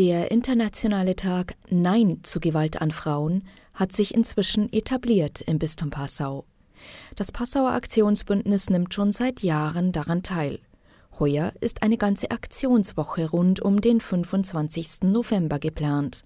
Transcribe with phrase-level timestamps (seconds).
[0.00, 6.46] Der internationale Tag Nein zu Gewalt an Frauen hat sich inzwischen etabliert im Bistum Passau.
[7.16, 10.58] Das Passauer Aktionsbündnis nimmt schon seit Jahren daran teil.
[11.18, 15.02] Heuer ist eine ganze Aktionswoche rund um den 25.
[15.02, 16.22] November geplant,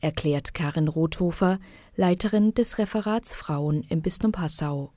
[0.00, 1.60] erklärt Karin Rothofer,
[1.94, 4.90] Leiterin des Referats Frauen im Bistum Passau.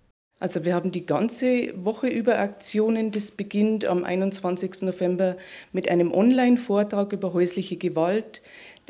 [0.45, 3.11] Also wir haben die ganze Woche über Aktionen.
[3.11, 4.83] Das beginnt am 21.
[4.83, 5.37] November
[5.73, 8.43] mit einem Online-Vortrag über häusliche Gewalt.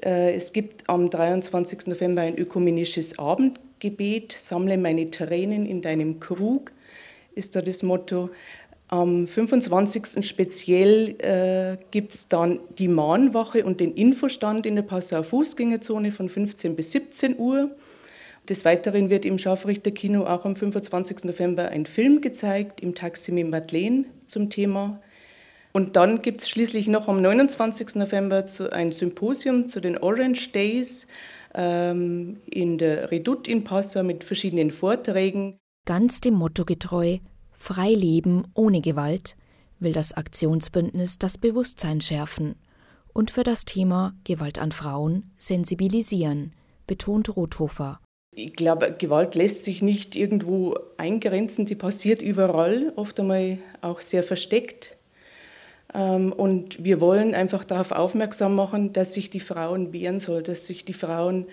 [0.03, 1.88] Äh, es gibt am 23.
[1.88, 4.33] November ein ökumenisches Abendgebet.
[4.33, 6.73] Sammle meine Tränen in deinem Krug,
[7.35, 8.31] ist da das Motto.
[8.89, 10.27] Am 25.
[10.27, 16.27] speziell äh, gibt es dann die Mahnwache und den Infostand in der Passauer Fußgängerzone von
[16.27, 17.72] 15 bis 17 Uhr.
[18.49, 21.23] Des Weiteren wird im Scharfrichterkino auch am 25.
[21.23, 25.02] November ein Film gezeigt, im Taxi mit Madeleine zum Thema.
[25.73, 27.95] Und dann gibt es schließlich noch am 29.
[27.95, 31.08] November ein Symposium zu den Orange Days
[31.55, 35.58] ähm, in der Redoute in Passau mit verschiedenen Vorträgen.
[35.86, 37.17] Ganz dem Motto getreu,
[37.52, 39.36] frei leben ohne Gewalt,
[39.80, 42.56] will das Aktionsbündnis das Bewusstsein schärfen
[43.14, 46.53] und für das Thema Gewalt an Frauen sensibilisieren,
[46.86, 48.00] betont Rothofer.
[48.38, 54.23] Ich glaube, Gewalt lässt sich nicht irgendwo eingrenzen, sie passiert überall, oft einmal auch sehr
[54.23, 54.97] versteckt.
[55.94, 60.67] Ähm, und wir wollen einfach darauf aufmerksam machen, dass sich die Frauen wehren sollen, dass
[60.67, 61.45] sich die Frauen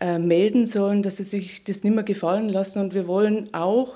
[0.00, 2.80] äh, melden sollen, dass sie sich das nicht mehr gefallen lassen.
[2.80, 3.94] Und wir wollen auch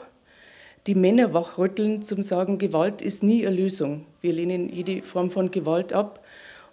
[0.86, 4.06] die Männer wachrütteln, zum sagen, Gewalt ist nie eine Lösung.
[4.20, 6.24] Wir lehnen jede Form von Gewalt ab.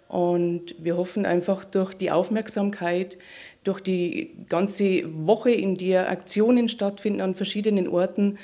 [0.08, 3.18] Und wir hoffen einfach durch die Aufmerksamkeit,
[3.62, 8.38] durch die ganze Woche, in der Aktionen stattfinden an verschiedenen Orten,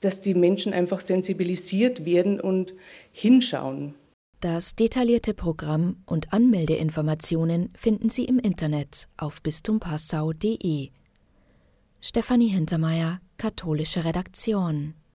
[0.00, 2.74] dass die Menschen einfach sensibilisiert werden und
[3.10, 3.94] hinschauen.
[4.40, 10.90] Das detaillierte Programm und Anmeldeinformationen finden Sie im Internet auf bistumpassau.de.
[12.00, 14.94] Stefanie Hintermeier, katholische Redaktion